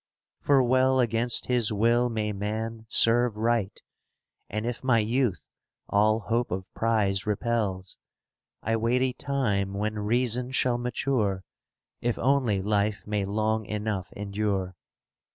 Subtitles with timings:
[0.39, 3.83] For well against his will may man serve right; *^
[4.49, 5.45] And if my youth
[5.87, 7.99] all hope of prize repels,
[8.63, 11.43] I wait a time when reason shall mature,
[12.01, 14.75] If only life may long enough endure.